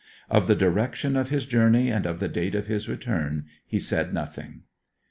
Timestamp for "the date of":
2.19-2.65